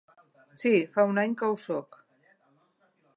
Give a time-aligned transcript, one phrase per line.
[0.61, 2.01] Sí, fa u any que ho soc.